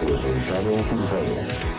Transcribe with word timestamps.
por 0.00 0.10
Gonzalo 0.22 0.76
Cruzado. 0.88 1.73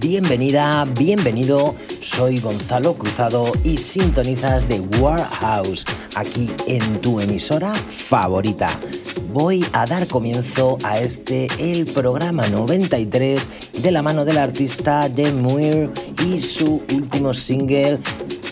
Bienvenida, 0.00 0.86
bienvenido. 0.98 1.74
Soy 2.00 2.38
Gonzalo 2.38 2.94
Cruzado 2.94 3.52
y 3.64 3.76
sintonizas 3.76 4.66
de 4.66 4.80
Warhouse 4.80 5.84
aquí 6.14 6.50
en 6.66 7.00
tu 7.02 7.20
emisora 7.20 7.74
favorita. 7.74 8.70
Voy 9.30 9.64
a 9.74 9.84
dar 9.84 10.06
comienzo 10.06 10.78
a 10.84 11.00
este, 11.00 11.48
el 11.58 11.84
programa 11.84 12.48
93 12.48 13.48
de 13.82 13.90
la 13.90 14.00
mano 14.00 14.24
del 14.24 14.38
artista 14.38 15.08
de 15.10 15.30
Muir 15.32 15.90
y 16.24 16.40
su 16.40 16.82
último 16.90 17.34
single 17.34 17.98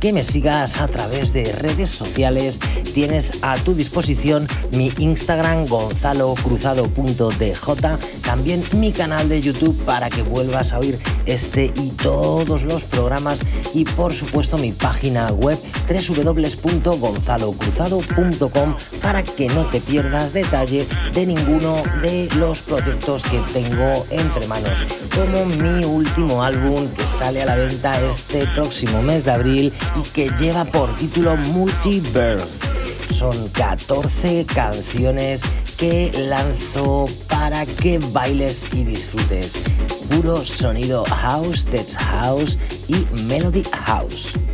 Que 0.00 0.12
me 0.12 0.24
sigas 0.24 0.80
a 0.80 0.88
través 0.88 1.32
de 1.32 1.52
redes 1.52 1.90
sociales. 1.90 2.58
Tienes 2.94 3.30
a 3.42 3.56
tu 3.56 3.74
disposición 3.74 4.48
mi 4.72 4.90
Instagram 4.98 5.66
gonzalocruzado.dj, 5.66 7.98
también 8.22 8.64
mi 8.76 8.92
canal 8.92 9.28
de 9.28 9.40
YouTube 9.40 9.76
para 9.84 10.10
que 10.10 10.22
vuelvas 10.22 10.72
a 10.72 10.78
oír 10.78 11.00
este 11.26 11.72
y 11.76 11.90
todos 11.90 12.62
los 12.64 12.84
programas 12.84 13.40
y 13.74 13.84
por 13.84 14.12
supuesto 14.12 14.56
mi 14.58 14.72
página 14.72 15.30
web 15.32 15.56
www.gonzalocruzado.com 15.88 18.74
para 19.02 19.22
que 19.22 19.46
no 19.48 19.66
te 19.66 19.80
pierdas 19.80 20.32
detalle 20.32 20.84
de 21.12 21.26
ninguno 21.26 21.82
de 22.02 22.28
los 22.36 22.62
proyectos 22.62 23.22
que 23.24 23.40
tengo 23.52 24.06
entre 24.10 24.46
manos, 24.46 24.78
como 25.14 25.44
mi 25.46 25.84
último 25.84 26.42
álbum 26.42 26.88
que 26.88 27.02
sale 27.04 27.42
a 27.42 27.46
la 27.46 27.56
venta 27.56 28.00
este 28.10 28.46
próximo 28.48 29.00
mes 29.02 29.24
de 29.24 29.30
abril 29.32 29.72
y 29.96 30.02
que 30.10 30.30
lleva 30.38 30.64
por 30.64 30.94
título 30.96 31.36
Multiverse. 31.36 32.66
Son 33.12 33.48
14 33.48 34.46
canciones 34.46 35.42
que 35.76 36.12
lanzo 36.28 37.06
para 37.28 37.66
que 37.66 37.98
bailes 38.12 38.66
y 38.72 38.84
disfrutes. 38.84 39.64
Puro 40.08 40.44
sonido 40.44 41.04
house, 41.04 41.64
tech 41.64 41.90
house 41.96 42.56
y 42.88 43.06
melody 43.26 43.62
house. 43.72 44.47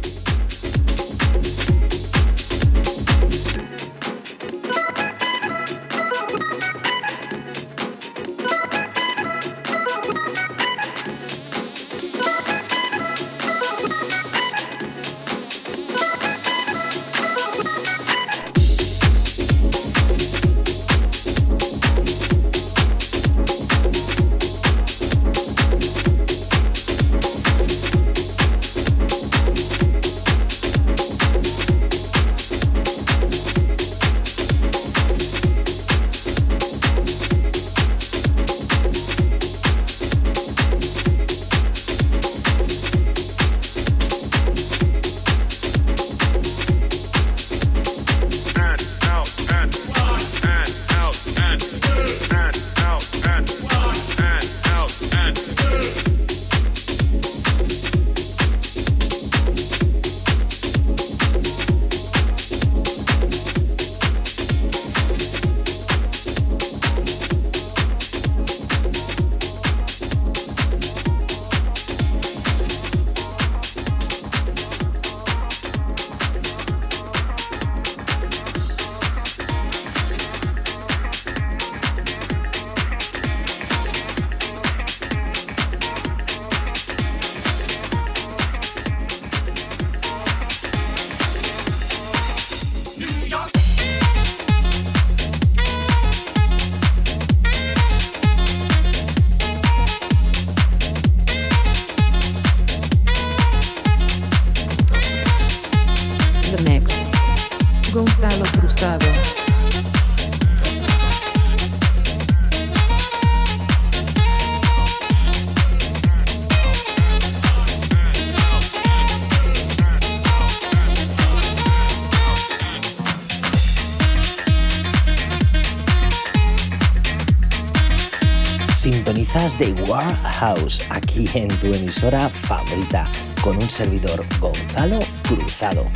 Warhouse 130.34 130.82
aquí 130.90 131.28
en 131.34 131.48
tu 131.58 131.72
emisora 131.72 132.28
favorita 132.28 133.06
con 133.42 133.56
un 133.56 133.68
servidor 133.68 134.24
Gonzalo 134.40 134.98
Cruzado. 135.22 135.86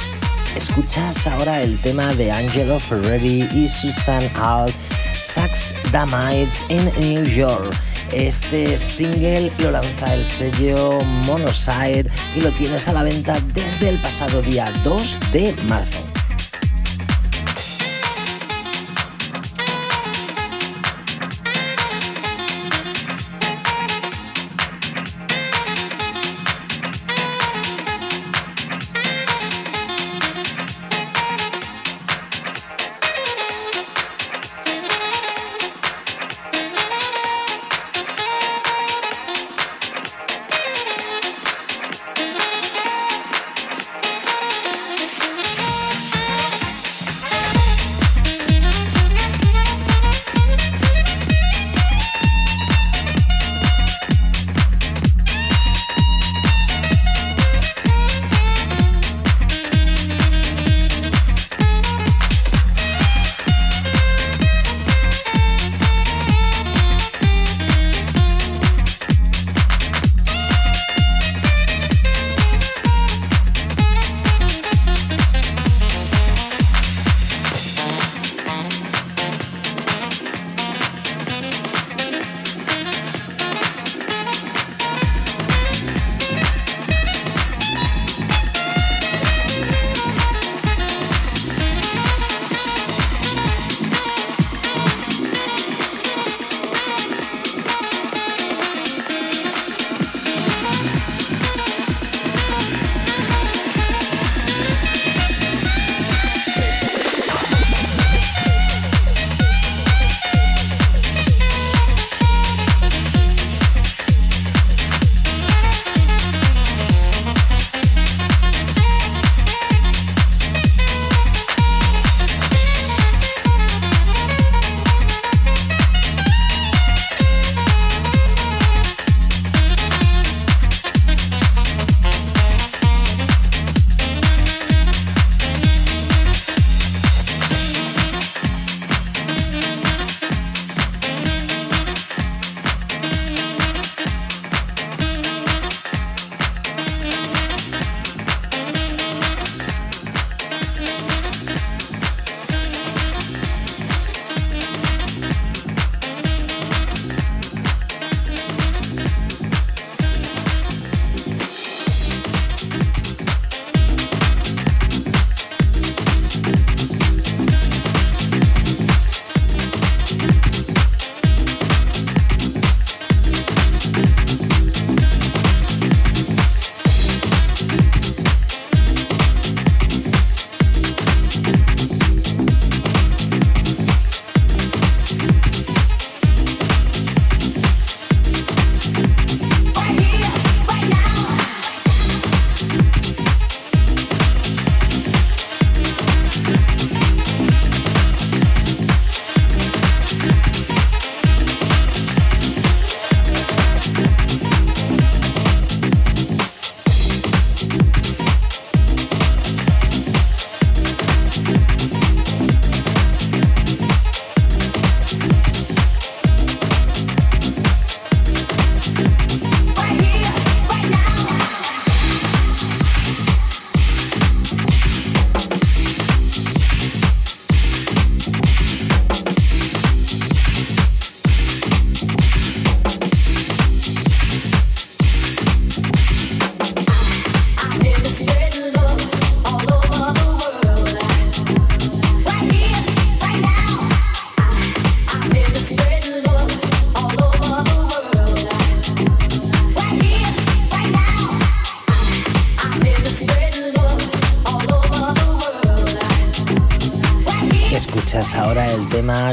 Escuchas 0.57 1.27
ahora 1.27 1.63
el 1.63 1.81
tema 1.81 2.15
de 2.15 2.31
Angelo 2.31 2.79
Ferreri 2.79 3.49
y 3.53 3.69
Susan 3.69 4.23
Alt, 4.41 4.75
Sax 5.23 5.75
Damites 5.93 6.65
en 6.69 6.85
New 7.01 7.25
York. 7.25 7.75
Este 8.13 8.79
single 8.79 9.51
lo 9.59 9.73
lanza 9.73 10.15
el 10.15 10.25
sello 10.25 11.01
Monoside 11.25 12.11
y 12.37 12.41
lo 12.41 12.51
tienes 12.53 12.89
a 12.89 12.93
la 12.93 13.03
venta 13.03 13.39
desde 13.55 13.89
el 13.89 13.99
pasado 13.99 14.41
día 14.43 14.73
2 14.85 15.19
de 15.33 15.55
marzo. 15.69 16.18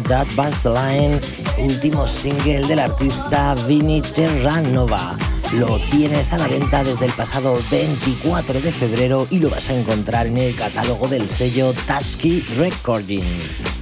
That 0.01 0.27
Line, 0.65 1.19
último 1.57 2.07
single 2.07 2.67
del 2.67 2.79
artista 2.79 3.55
Vini 3.67 4.01
Terranova. 4.01 5.17
Lo 5.53 5.79
tienes 5.89 6.33
a 6.33 6.37
la 6.37 6.47
venta 6.47 6.83
desde 6.83 7.05
el 7.05 7.13
pasado 7.13 7.57
24 7.69 8.61
de 8.61 8.71
febrero 8.71 9.27
y 9.29 9.39
lo 9.39 9.49
vas 9.49 9.69
a 9.69 9.73
encontrar 9.77 10.27
en 10.27 10.37
el 10.37 10.55
catálogo 10.55 11.07
del 11.07 11.29
sello 11.29 11.73
Tasky 11.87 12.41
Recording. 12.57 13.74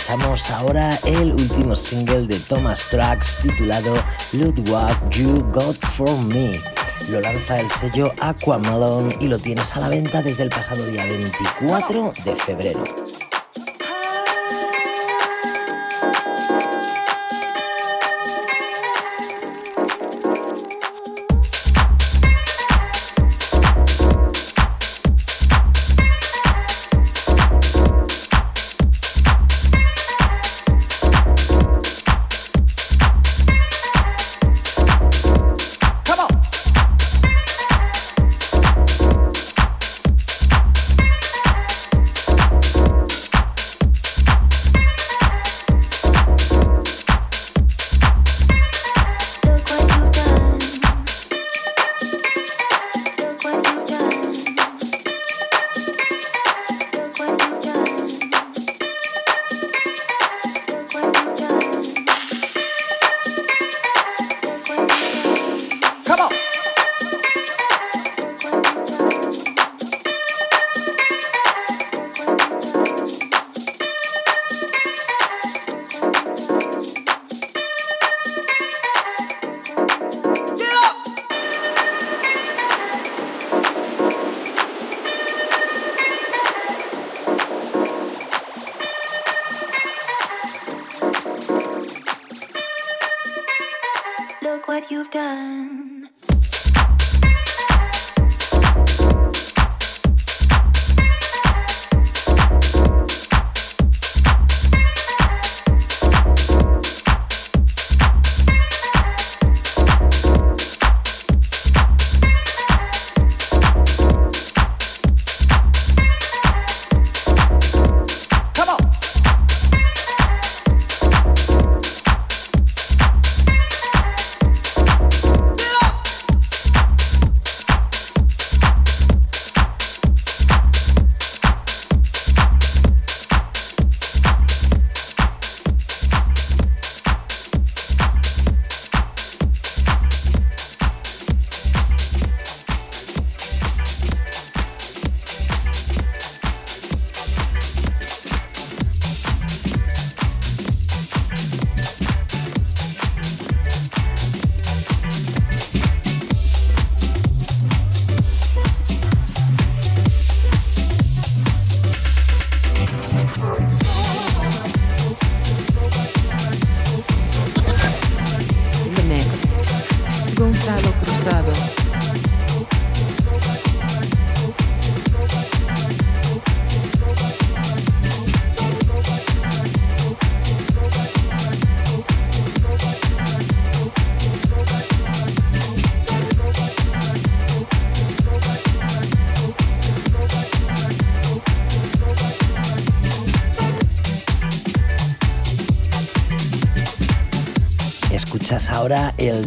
Escuchamos 0.00 0.50
ahora 0.50 0.98
el 1.04 1.32
último 1.32 1.76
single 1.76 2.26
de 2.26 2.38
Thomas 2.40 2.88
Tracks 2.88 3.36
titulado 3.42 3.92
Look 4.32 4.54
What 4.70 4.96
You 5.10 5.44
Got 5.52 5.76
For 5.76 6.10
Me. 6.22 6.58
Lo 7.10 7.20
lanza 7.20 7.60
el 7.60 7.68
sello 7.68 8.10
Aquamelon 8.18 9.14
y 9.20 9.28
lo 9.28 9.38
tienes 9.38 9.76
a 9.76 9.80
la 9.80 9.90
venta 9.90 10.22
desde 10.22 10.44
el 10.44 10.48
pasado 10.48 10.86
día 10.86 11.04
24 11.04 12.14
de 12.24 12.34
febrero. 12.34 12.99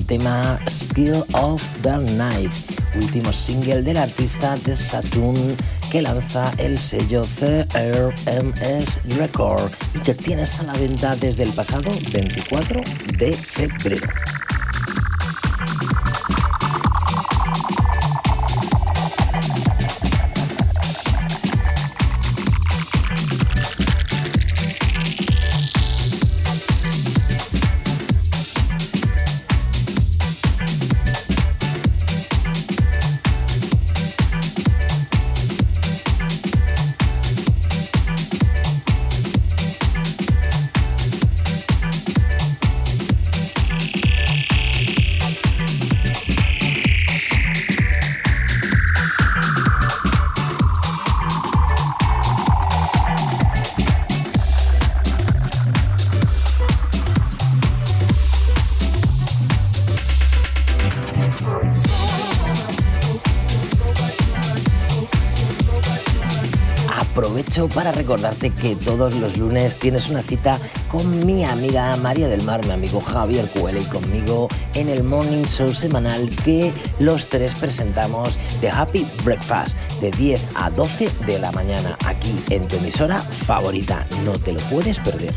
Tema 0.04 0.60
Skill 0.70 1.26
of 1.34 1.64
the 1.82 1.98
Night, 2.16 2.52
último 2.96 3.32
single 3.32 3.82
del 3.82 3.98
artista 3.98 4.56
de 4.66 4.76
Saturn 4.76 5.56
que 5.92 6.02
lanza 6.02 6.52
el 6.58 6.78
sello 6.78 7.22
CRMS 7.22 9.00
Record 9.18 9.72
y 9.94 10.00
que 10.00 10.14
tienes 10.14 10.60
a 10.60 10.64
la 10.64 10.74
venta 10.74 11.16
desde 11.16 11.44
el 11.44 11.54
pasado 11.54 11.92
24 12.12 12.82
de 13.18 13.34
febrero. 13.34 14.08
Para 67.68 67.92
recordarte 67.92 68.50
que 68.50 68.76
todos 68.76 69.16
los 69.16 69.38
lunes 69.38 69.78
tienes 69.78 70.10
una 70.10 70.22
cita 70.22 70.58
con 70.90 71.26
mi 71.26 71.46
amiga 71.46 71.96
María 71.98 72.28
del 72.28 72.44
Mar, 72.44 72.66
mi 72.66 72.72
amigo 72.72 73.00
Javier 73.00 73.46
Cuele 73.48 73.82
y 73.82 73.86
conmigo 73.86 74.48
en 74.76 74.90
el 74.90 75.04
Morning 75.04 75.44
Show 75.46 75.70
semanal 75.70 76.30
que 76.44 76.72
los 77.00 77.28
tres 77.28 77.54
presentamos 77.56 78.38
de 78.62 78.70
Happy 78.70 79.08
Breakfast 79.24 79.78
de 80.02 80.12
10 80.12 80.50
a 80.56 80.70
12 80.70 81.10
de 81.26 81.40
la 81.40 81.52
mañana 81.52 81.98
aquí 82.06 82.34
en 82.50 82.68
tu 82.68 82.78
emisora 82.78 83.20
favorita. 83.20 84.06
No 84.26 84.34
te 84.34 84.54
lo 84.54 84.60
puedes 84.62 85.00
perder. 85.00 85.34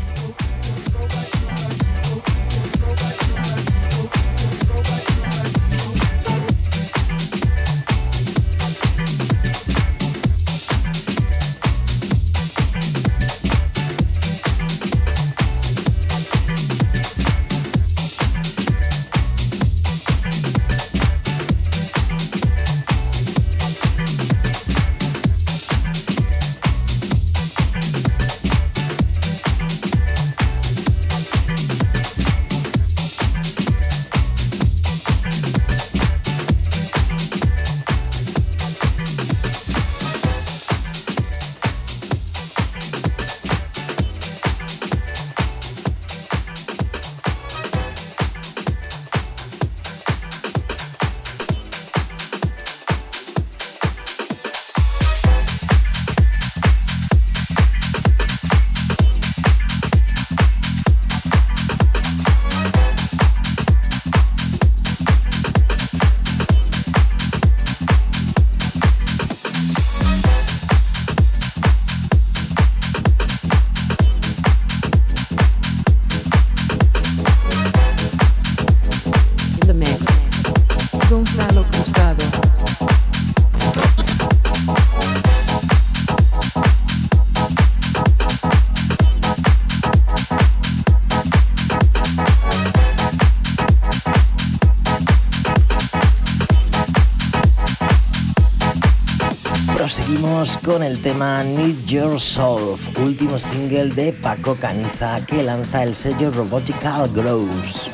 Con 100.67 100.83
el 100.83 101.01
tema 101.01 101.41
Need 101.43 101.85
Your 101.85 102.19
Soul, 102.19 102.77
último 103.01 103.39
single 103.39 103.89
de 103.93 104.11
Paco 104.11 104.55
Caniza 104.55 105.25
que 105.25 105.41
lanza 105.41 105.81
el 105.81 105.95
sello 105.95 106.29
Robotical 106.29 107.09
Grows. 107.13 107.89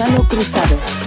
Gonzalo 0.00 0.24
Cruzado. 0.26 0.99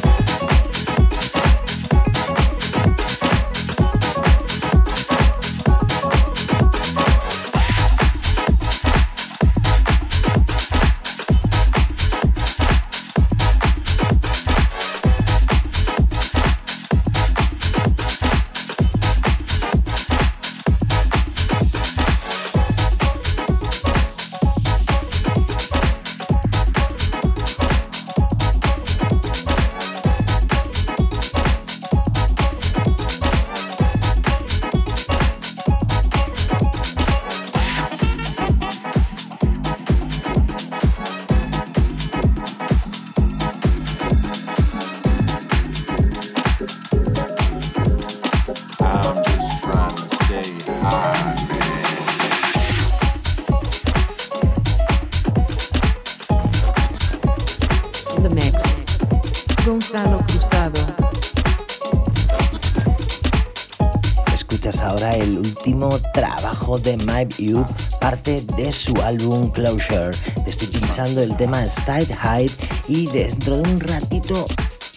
De 66.77 66.97
Mike 66.97 67.43
You, 67.43 67.65
parte 67.99 68.41
de 68.57 68.71
su 68.71 68.95
álbum 69.01 69.51
Closure. 69.51 70.11
Te 70.43 70.49
estoy 70.49 70.67
pinchando 70.67 71.21
el 71.21 71.35
tema 71.37 71.65
Style 71.67 72.07
Hide 72.23 72.51
y 72.87 73.07
dentro 73.07 73.57
de 73.57 73.61
un 73.61 73.79
ratito 73.79 74.45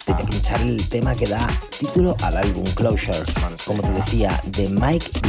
te 0.05 0.13
voy 0.13 0.23
a 0.23 0.27
pinchar 0.27 0.61
el 0.61 0.89
tema 0.89 1.15
que 1.15 1.27
da 1.27 1.47
título 1.79 2.17
al 2.23 2.37
álbum 2.37 2.65
Closure. 2.75 3.25
Como 3.65 3.83
te 3.83 3.91
decía, 3.91 4.41
de 4.47 4.69
Mike 4.69 5.21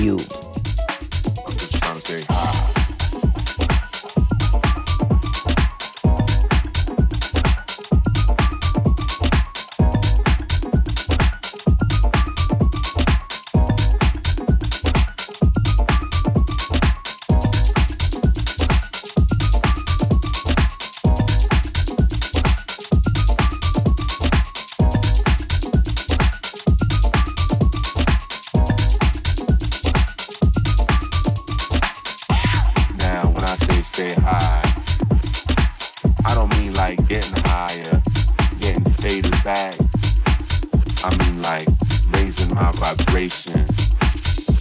I 41.07 41.15
mean 41.23 41.41
like 41.41 41.67
raising 42.11 42.53
my 42.53 42.69
vibration, 42.73 43.65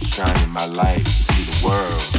shining 0.01 0.53
my 0.53 0.65
light 0.67 1.03
to 1.03 1.41
the 1.41 1.61
world. 1.65 2.16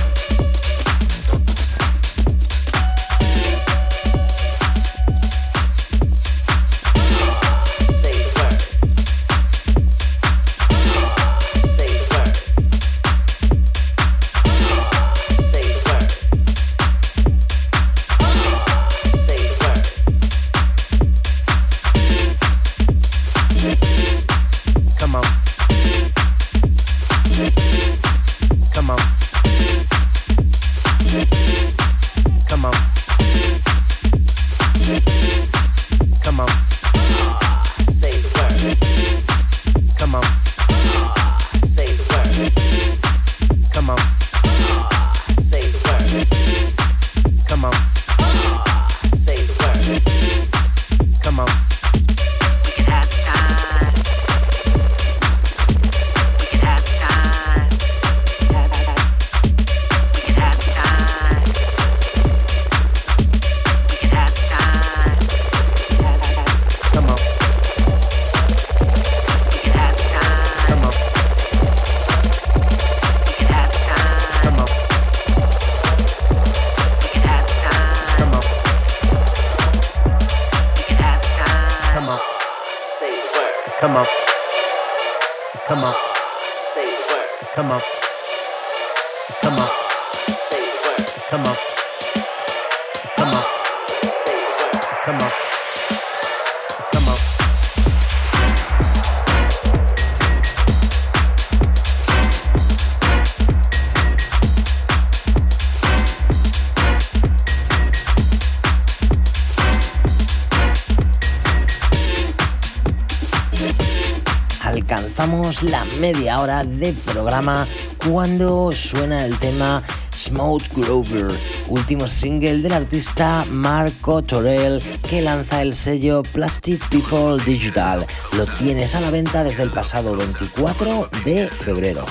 la 115.63 115.85
media 115.99 116.39
hora 116.39 116.63
de 116.63 116.93
programa 117.05 117.67
cuando 118.03 118.71
suena 118.71 119.25
el 119.25 119.37
tema 119.37 119.83
Smoke 120.13 120.63
Grover, 120.75 121.39
último 121.67 122.07
single 122.07 122.59
del 122.59 122.73
artista 122.73 123.45
Marco 123.49 124.21
Torell 124.21 124.81
que 125.07 125.21
lanza 125.21 125.61
el 125.61 125.73
sello 125.73 126.23
Plastic 126.23 126.79
People 126.89 127.43
Digital. 127.45 128.05
Lo 128.33 128.45
tienes 128.45 128.95
a 128.95 129.01
la 129.01 129.11
venta 129.11 129.43
desde 129.43 129.63
el 129.63 129.71
pasado 129.71 130.15
24 130.15 131.09
de 131.23 131.47
febrero. 131.47 132.05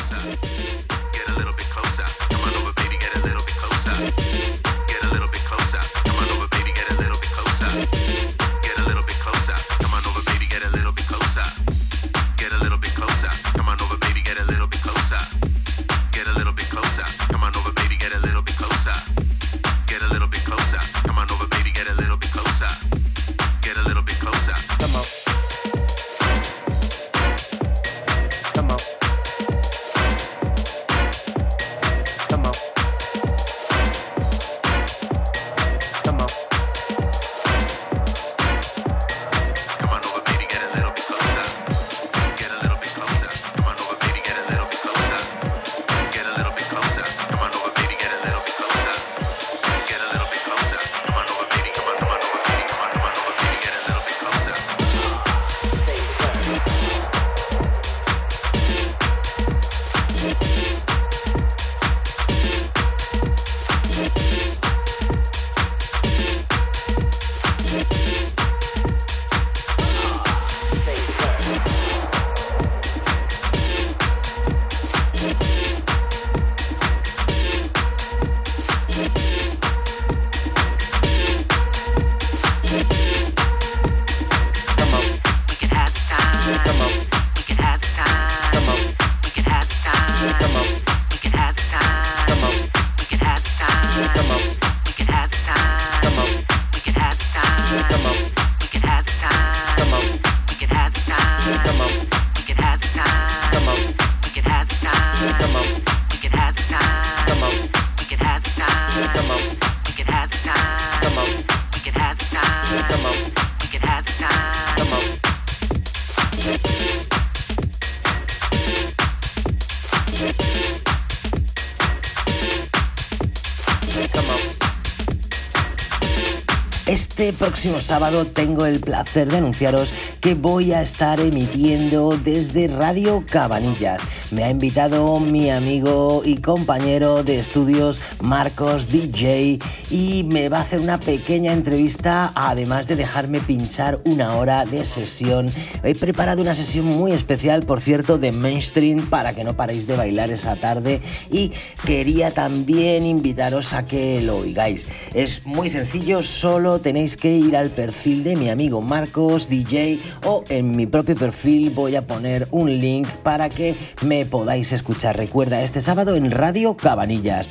Próximo 127.61 127.83
sábado 127.83 128.25
tengo 128.25 128.65
el 128.65 128.81
placer 128.81 129.31
de 129.31 129.37
anunciaros 129.37 129.93
que 130.23 130.33
voy 130.33 130.73
a 130.73 130.81
estar 130.81 131.21
emitiendo 131.21 132.17
desde 132.17 132.69
Radio 132.69 133.23
Cabanillas. 133.31 134.01
Me 134.31 134.45
ha 134.45 134.51
invitado 134.51 135.19
mi 135.19 135.51
amigo 135.51 136.23
y 136.25 136.37
compañero 136.37 137.25
de 137.25 137.41
estudios 137.41 138.01
Marcos 138.21 138.89
DJ 138.89 139.59
y 139.91 140.23
me 140.23 140.49
va 140.49 140.59
a 140.59 140.61
hacer 140.61 140.81
una 140.81 141.01
pequeña 141.01 141.53
entrevista 141.53 142.31
además 142.37 142.87
de 142.87 142.95
dejarme 142.95 143.41
pinchar 143.41 143.99
una 144.05 144.37
hora 144.37 144.67
de 144.67 144.85
sesión. 144.85 145.47
He 145.83 145.97
preparado 145.97 146.43
una 146.43 146.55
sesión 146.55 146.85
muy 146.85 147.11
especial, 147.11 147.65
por 147.65 147.81
cierto, 147.81 148.19
de 148.19 148.31
mainstream 148.31 149.11
para 149.11 149.35
que 149.35 149.43
no 149.43 149.57
paréis 149.57 149.89
de 149.89 149.97
bailar 149.97 150.31
esa 150.31 150.55
tarde 150.61 151.01
y 151.33 151.51
quería 151.85 152.33
también 152.33 153.05
invitaros 153.05 153.73
a 153.73 153.89
que 153.89 154.21
lo 154.21 154.37
oigáis. 154.37 154.87
Es 155.13 155.45
muy 155.45 155.69
sencillo, 155.71 156.23
solo 156.23 156.79
tenéis 156.79 157.17
que 157.17 157.37
ir 157.37 157.57
al 157.57 157.71
perfil 157.71 158.23
de 158.23 158.37
mi 158.37 158.49
amigo 158.49 158.81
Marcos 158.81 159.49
DJ 159.49 159.99
o 160.25 160.45
en 160.51 160.77
mi 160.77 160.87
propio 160.87 161.17
perfil 161.17 161.71
voy 161.71 161.97
a 161.97 162.07
poner 162.07 162.47
un 162.53 162.79
link 162.79 163.09
para 163.25 163.49
que 163.49 163.75
me 164.03 164.20
podáis 164.27 164.73
escuchar. 164.73 165.17
Recuerda, 165.17 165.63
este 165.63 165.81
sábado 165.81 166.17
en 166.17 166.31
Radio 166.31 166.77
Cabanillas. 166.77 167.49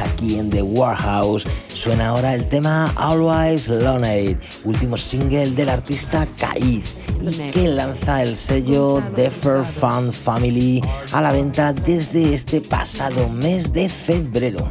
Aquí 0.00 0.38
en 0.38 0.50
The 0.50 0.62
Warehouse. 0.62 1.46
Suena 1.68 2.08
ahora 2.08 2.34
el 2.34 2.48
tema 2.48 2.92
Always 2.96 3.68
Lonely, 3.68 4.36
último 4.64 4.96
single 4.96 5.50
del 5.50 5.68
artista 5.68 6.26
Kaiz 6.38 7.02
que 7.52 7.68
lanza 7.68 8.22
el 8.22 8.36
sello 8.36 9.00
Defer 9.14 9.64
Fun 9.64 10.12
Family 10.12 10.82
a 11.12 11.20
la 11.20 11.30
venta 11.30 11.72
desde 11.72 12.34
este 12.34 12.60
pasado 12.60 13.28
mes 13.28 13.72
de 13.72 13.88
febrero. 13.88 14.66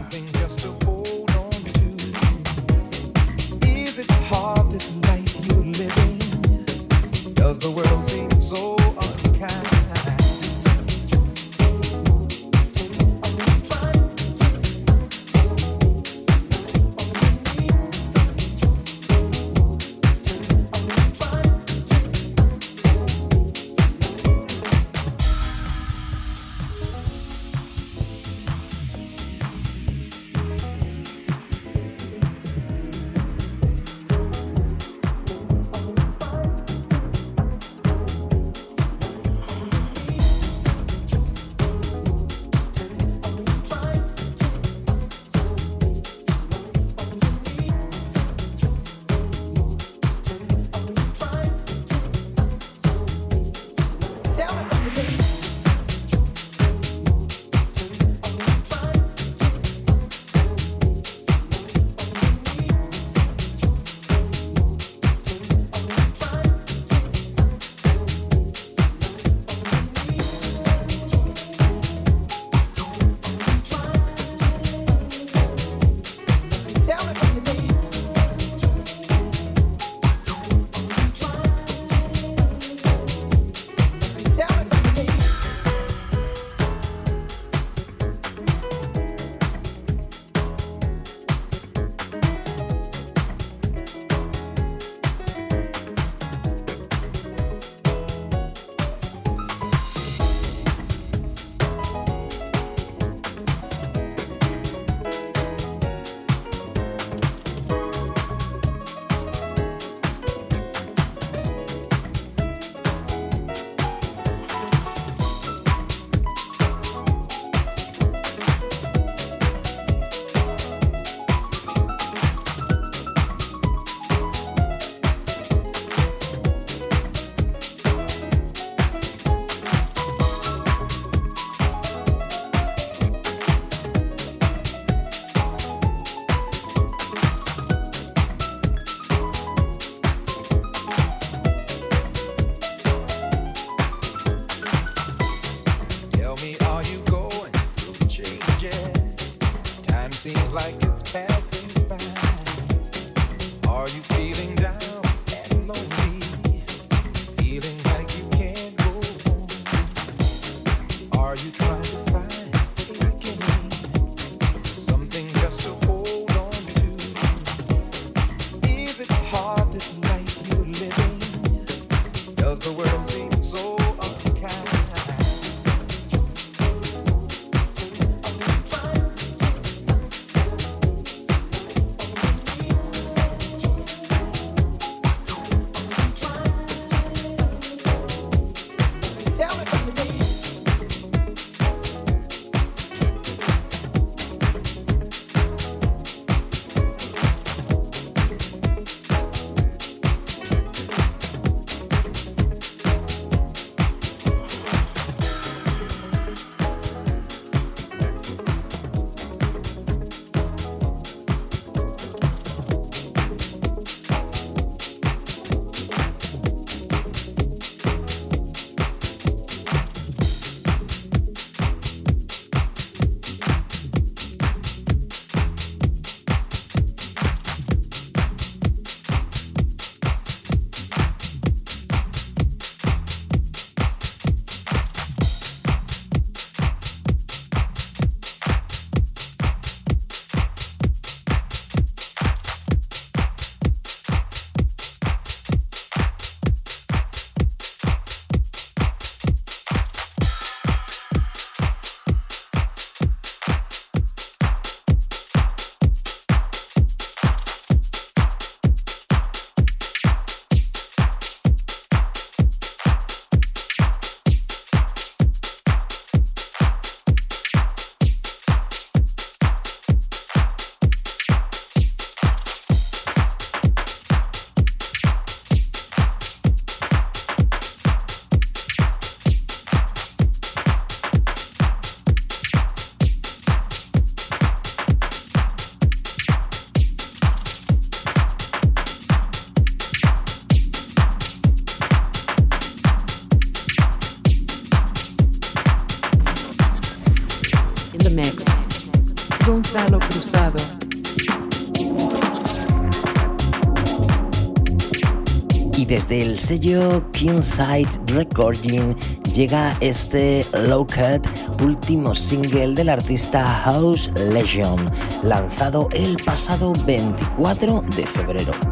Sello 306.41 307.03
Kingside 307.11 307.87
Recording 308.07 308.95
llega 309.31 309.77
este 309.79 310.43
Low 310.67 310.87
Cut, 310.87 311.27
último 311.61 312.15
single 312.15 312.73
del 312.73 312.89
artista 312.89 313.43
House 313.43 314.11
Legion, 314.15 314.89
lanzado 315.21 315.87
el 315.91 316.17
pasado 316.23 316.73
24 316.85 317.83
de 317.95 318.05
febrero. 318.07 318.70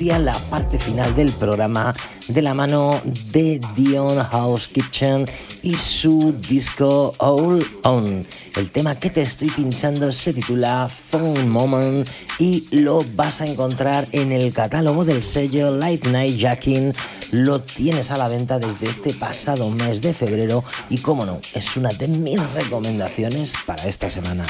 La 0.00 0.32
parte 0.48 0.78
final 0.78 1.14
del 1.14 1.30
programa 1.32 1.92
de 2.26 2.40
la 2.40 2.54
mano 2.54 3.02
de 3.32 3.60
Dion 3.76 4.18
House 4.18 4.68
Kitchen 4.68 5.26
y 5.62 5.74
su 5.74 6.32
disco 6.48 7.12
All 7.18 7.62
On. 7.82 8.26
El 8.56 8.70
tema 8.70 8.94
que 8.94 9.10
te 9.10 9.20
estoy 9.20 9.50
pinchando 9.50 10.10
se 10.10 10.32
titula 10.32 10.88
Phone 10.88 11.46
Moment 11.46 12.08
y 12.38 12.66
lo 12.70 13.04
vas 13.14 13.42
a 13.42 13.46
encontrar 13.46 14.08
en 14.12 14.32
el 14.32 14.54
catálogo 14.54 15.04
del 15.04 15.22
sello 15.22 15.70
Light 15.70 16.06
Night 16.06 16.38
Jacking. 16.38 16.94
Lo 17.32 17.60
tienes 17.60 18.10
a 18.10 18.16
la 18.16 18.28
venta 18.28 18.58
desde 18.58 18.88
este 18.88 19.12
pasado 19.12 19.68
mes 19.68 20.00
de 20.00 20.14
febrero 20.14 20.64
y 20.88 20.96
como 20.98 21.26
no, 21.26 21.38
es 21.52 21.76
una 21.76 21.90
de 21.90 22.08
mis 22.08 22.40
recomendaciones 22.54 23.52
para 23.66 23.86
esta 23.86 24.08
semana. 24.08 24.44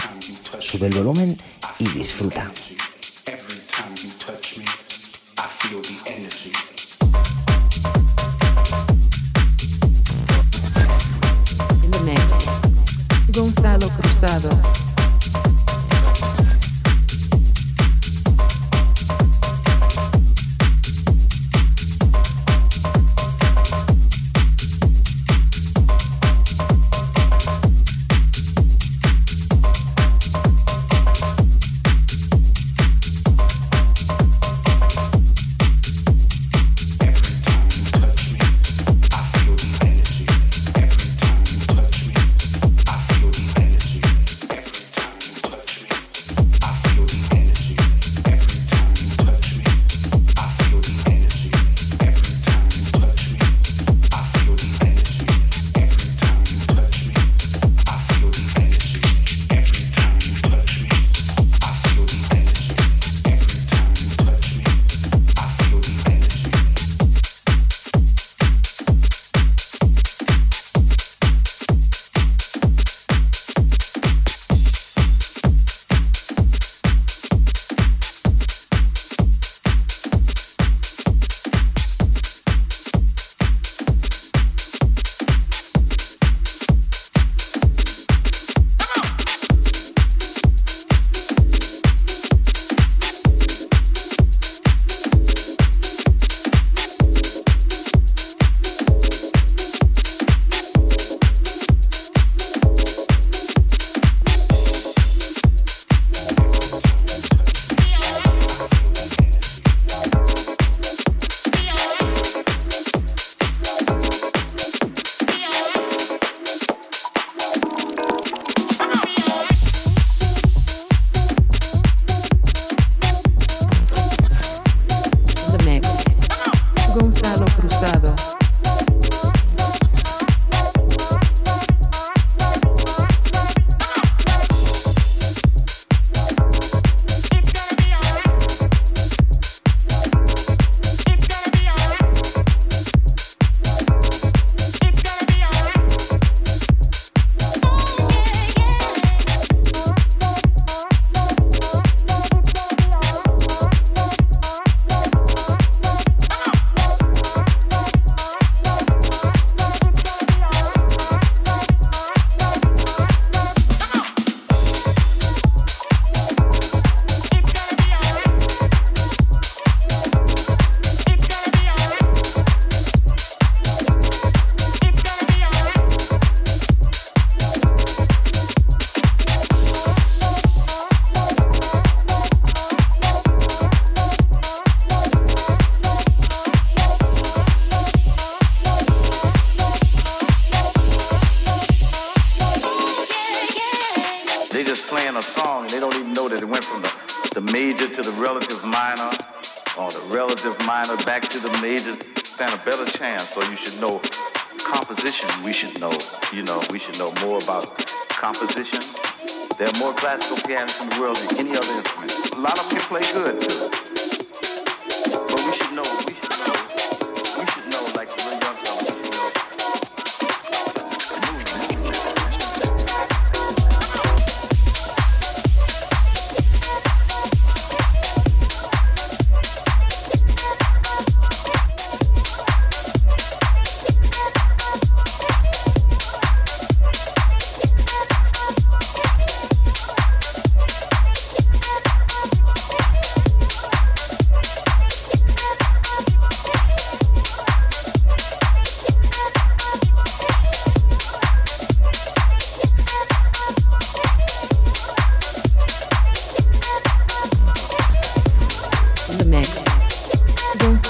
Sube 0.60 0.86
el 0.86 0.94
volumen 0.94 1.36
y 1.80 1.88
disfruta. 1.88 2.52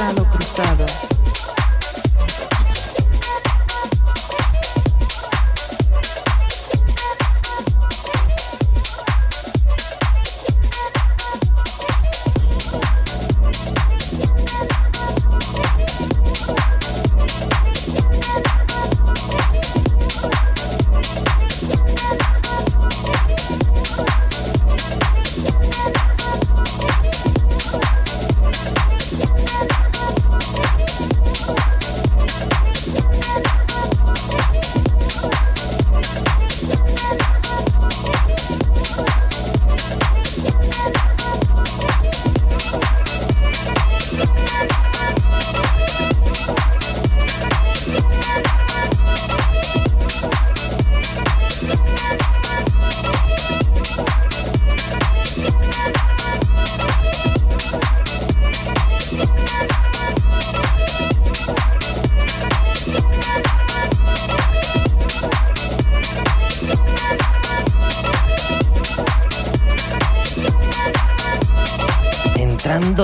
Cruzado. 0.01 0.99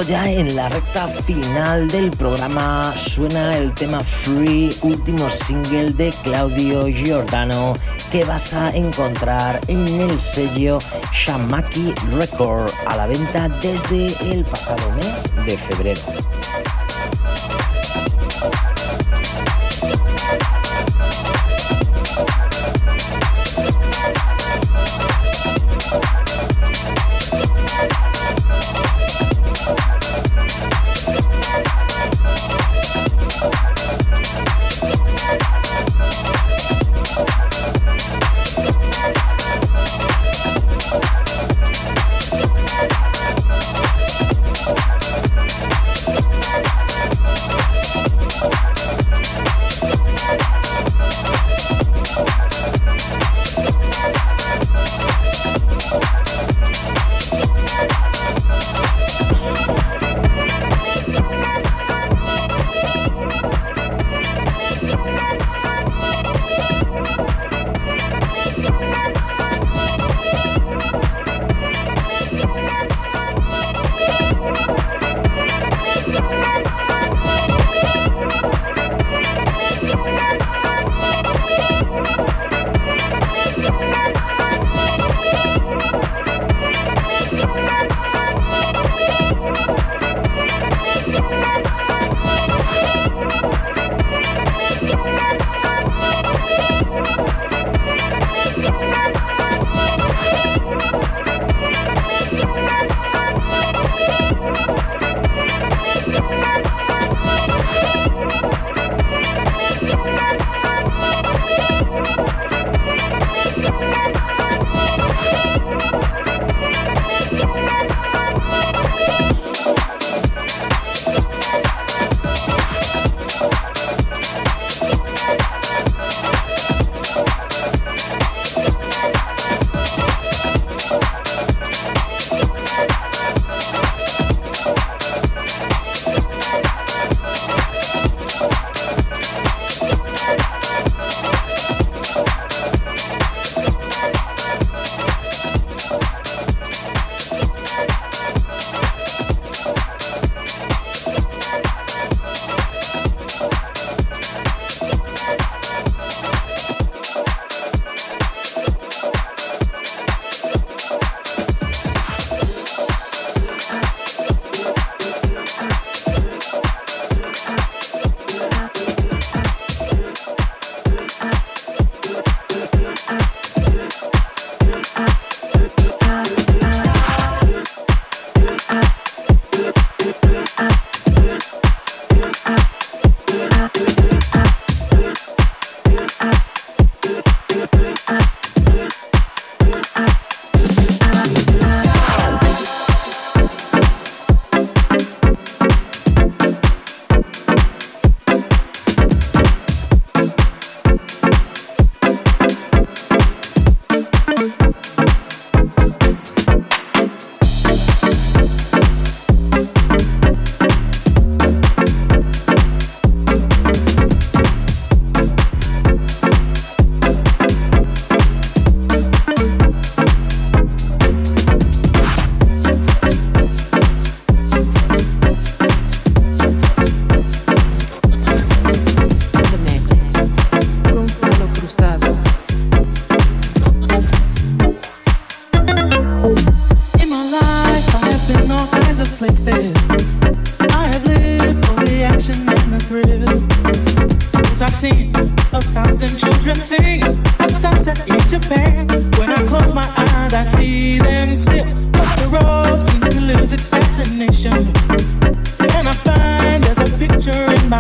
Ya 0.03 0.31
en 0.31 0.57
la 0.57 0.69
recta 0.69 1.09
final 1.09 1.89
del 1.89 2.11
programa, 2.11 2.93
suena 2.97 3.57
el 3.57 3.73
tema 3.73 4.03
Free, 4.03 4.77
último 4.83 5.31
single 5.31 5.93
de 5.93 6.13
Claudio 6.23 6.87
Giordano, 6.87 7.75
que 8.11 8.25
vas 8.25 8.53
a 8.53 8.75
encontrar 8.77 9.61
en 9.69 9.87
el 10.01 10.21
sello 10.21 10.79
Shamaki 11.13 11.95
Record 12.13 12.71
a 12.87 12.97
la 12.97 13.07
venta 13.07 13.49
desde 13.61 14.09
el 14.33 14.45
pasado 14.45 14.91
mes 14.93 15.25
de 15.47 15.57
febrero. 15.57 16.03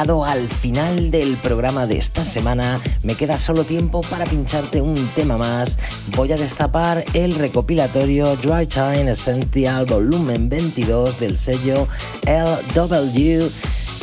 al 0.00 0.48
final 0.48 1.10
del 1.10 1.36
programa 1.36 1.86
de 1.86 1.98
esta 1.98 2.22
semana. 2.22 2.80
Me 3.02 3.16
queda 3.16 3.36
solo 3.36 3.64
tiempo 3.64 4.00
para 4.00 4.24
pincharte 4.24 4.80
un 4.80 4.96
tema 5.14 5.36
más. 5.36 5.78
Voy 6.16 6.32
a 6.32 6.36
destapar 6.36 7.04
el 7.12 7.34
recopilatorio 7.34 8.34
Dry 8.36 8.66
Time 8.66 9.10
Essential 9.10 9.84
Volumen 9.84 10.48
22 10.48 11.20
del 11.20 11.36
sello 11.36 11.86
LW 12.24 13.50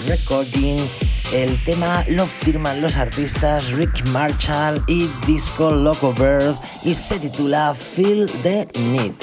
Recording. 0.08 0.78
El 1.34 1.64
tema 1.64 2.06
lo 2.10 2.28
firman 2.28 2.80
los 2.80 2.96
artistas 2.96 3.72
Rick 3.72 4.06
Marshall 4.10 4.84
y 4.88 5.10
Disco 5.26 5.72
Loco 5.72 6.14
Bird 6.14 6.56
y 6.84 6.94
se 6.94 7.18
titula 7.18 7.74
Feel 7.74 8.30
the 8.44 8.68
Need. 8.92 9.14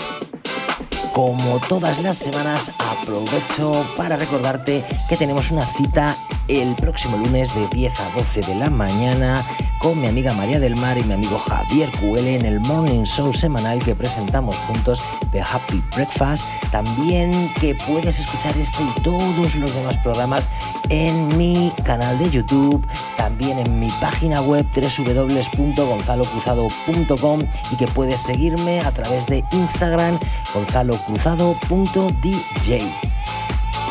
Como 1.12 1.60
todas 1.68 2.02
las 2.02 2.18
semanas, 2.18 2.72
aprovecho 2.80 3.86
para 3.96 4.16
recordarte 4.16 4.82
que 5.08 5.16
tenemos 5.16 5.52
una 5.52 5.64
cita 5.64 6.16
el 6.48 6.74
próximo 6.74 7.16
lunes 7.16 7.54
de 7.54 7.66
10 7.68 8.00
a 8.00 8.10
12 8.10 8.42
de 8.42 8.54
la 8.54 8.68
mañana 8.70 9.42
con 9.78 10.00
mi 10.00 10.06
amiga 10.06 10.32
María 10.32 10.60
del 10.60 10.76
Mar 10.76 10.96
y 10.96 11.02
mi 11.04 11.12
amigo 11.12 11.38
Javier 11.38 11.90
Cuele 12.00 12.36
en 12.36 12.46
el 12.46 12.60
Morning 12.60 13.04
Show 13.04 13.34
semanal 13.34 13.80
que 13.80 13.94
presentamos 13.94 14.56
juntos 14.56 15.02
The 15.30 15.42
Happy 15.42 15.82
Breakfast. 15.94 16.42
También 16.70 17.52
que 17.60 17.74
puedes 17.74 18.18
escuchar 18.18 18.56
este 18.56 18.82
y 18.82 18.88
todos 19.02 19.54
los 19.54 19.74
demás 19.74 19.98
programas 19.98 20.48
en 20.88 21.36
mi 21.36 21.70
canal 21.84 22.18
de 22.18 22.30
YouTube, 22.30 22.82
también 23.16 23.58
en 23.58 23.78
mi 23.78 23.90
página 24.00 24.40
web 24.40 24.64
www.gonzalocruzado.com 24.74 27.42
y 27.70 27.76
que 27.76 27.86
puedes 27.88 28.20
seguirme 28.20 28.80
a 28.80 28.90
través 28.90 29.26
de 29.26 29.44
Instagram 29.52 30.18
gonzalocruzado.dj. 30.54 33.43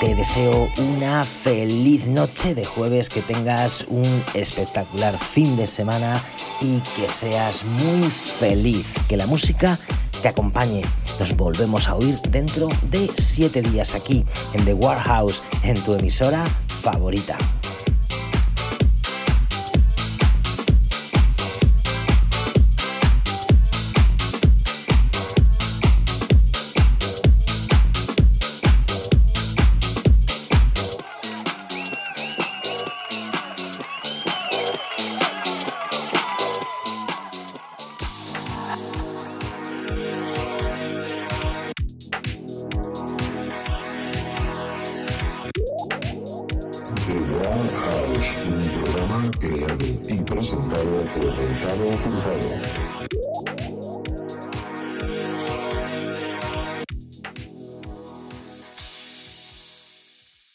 Te 0.04 0.16
deseo 0.16 0.68
una 0.80 1.24
feliz 1.24 2.08
noche 2.08 2.54
de 2.54 2.66
jueves, 2.66 3.08
que 3.08 3.22
tengas 3.22 3.86
un 3.88 4.04
espectacular 4.34 5.18
fin 5.18 5.56
de 5.56 5.66
semana 5.66 6.22
y 6.60 6.80
que 6.80 7.10
seas 7.10 7.64
muy 7.64 8.10
feliz. 8.10 8.86
Que 9.08 9.16
la 9.16 9.28
música 9.28 9.80
te 10.22 10.28
acompañe. 10.28 10.82
Nos 11.22 11.38
volvemos 11.38 11.88
a 11.88 11.95
oír 11.95 12.20
dentro 12.28 12.68
de 12.91 13.10
siete 13.16 13.62
días 13.62 13.95
aquí 13.95 14.26
en 14.54 14.66
The 14.66 14.74
Warehouse, 14.74 15.41
en 15.64 15.82
tu 15.86 15.93
emisora 15.93 16.43
favorita. 16.68 17.38